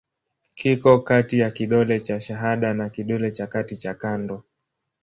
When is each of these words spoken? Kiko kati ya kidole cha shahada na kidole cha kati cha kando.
Kiko 0.55 0.99
kati 0.99 1.39
ya 1.39 1.51
kidole 1.51 1.99
cha 1.99 2.19
shahada 2.19 2.73
na 2.73 2.89
kidole 2.89 3.31
cha 3.31 3.47
kati 3.47 3.77
cha 3.77 3.93
kando. 3.93 4.43